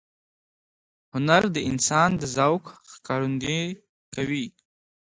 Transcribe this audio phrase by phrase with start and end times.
[1.13, 3.65] هنر د انسان د ذوق ښکارندویي
[4.15, 4.45] کوي.